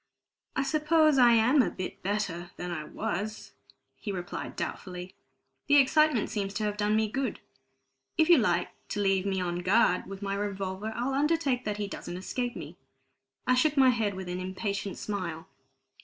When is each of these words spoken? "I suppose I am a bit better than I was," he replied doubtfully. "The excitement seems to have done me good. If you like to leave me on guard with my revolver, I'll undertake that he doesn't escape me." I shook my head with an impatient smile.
"I 0.55 0.63
suppose 0.63 1.19
I 1.19 1.33
am 1.33 1.61
a 1.61 1.69
bit 1.69 2.01
better 2.01 2.49
than 2.57 2.71
I 2.71 2.85
was," 2.85 3.51
he 3.97 4.11
replied 4.11 4.55
doubtfully. 4.55 5.13
"The 5.67 5.75
excitement 5.75 6.31
seems 6.31 6.55
to 6.55 6.63
have 6.63 6.75
done 6.75 6.95
me 6.95 7.07
good. 7.07 7.39
If 8.17 8.27
you 8.27 8.39
like 8.39 8.69
to 8.87 8.99
leave 8.99 9.27
me 9.27 9.39
on 9.39 9.59
guard 9.59 10.07
with 10.07 10.23
my 10.23 10.33
revolver, 10.33 10.91
I'll 10.95 11.13
undertake 11.13 11.65
that 11.65 11.77
he 11.77 11.87
doesn't 11.87 12.17
escape 12.17 12.55
me." 12.55 12.77
I 13.45 13.53
shook 13.53 13.77
my 13.77 13.89
head 13.91 14.15
with 14.15 14.27
an 14.27 14.39
impatient 14.39 14.97
smile. 14.97 15.47